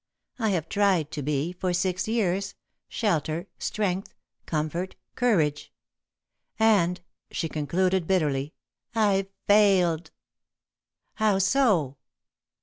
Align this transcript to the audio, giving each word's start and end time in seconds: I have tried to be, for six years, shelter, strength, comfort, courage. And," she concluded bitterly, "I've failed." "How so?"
I 0.39 0.49
have 0.49 0.67
tried 0.67 1.11
to 1.11 1.21
be, 1.21 1.51
for 1.53 1.73
six 1.73 2.07
years, 2.07 2.55
shelter, 2.89 3.45
strength, 3.59 4.15
comfort, 4.47 4.95
courage. 5.13 5.71
And," 6.57 6.99
she 7.29 7.47
concluded 7.47 8.07
bitterly, 8.07 8.55
"I've 8.95 9.27
failed." 9.45 10.09
"How 11.17 11.37
so?" 11.37 11.97